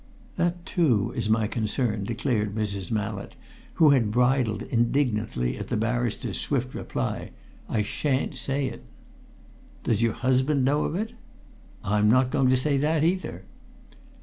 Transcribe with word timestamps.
"That, 0.35 0.65
too, 0.65 1.13
is 1.15 1.29
my 1.29 1.45
concern," 1.45 2.05
declared 2.05 2.55
Mrs. 2.55 2.89
Mallett, 2.89 3.35
who 3.75 3.91
had 3.91 4.09
bridled 4.11 4.63
indignantly 4.63 5.59
at 5.59 5.67
the 5.67 5.77
barrister's 5.77 6.39
swift 6.41 6.73
reply. 6.73 7.29
"I 7.69 7.83
shan't 7.83 8.35
say." 8.35 8.79
"Does 9.83 10.01
your 10.01 10.13
husband 10.13 10.65
know 10.65 10.85
of 10.85 10.95
it?" 10.95 11.13
"I'm 11.83 12.09
not 12.09 12.31
going 12.31 12.49
to 12.49 12.57
say 12.57 12.77
that, 12.79 13.03
either!" 13.03 13.43